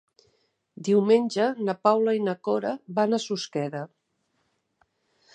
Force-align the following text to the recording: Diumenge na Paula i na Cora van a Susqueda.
Diumenge 0.85 1.49
na 1.67 1.75
Paula 1.87 2.15
i 2.19 2.23
na 2.29 2.35
Cora 2.47 2.71
van 2.99 3.13
a 3.13 3.19
Susqueda. 3.27 3.83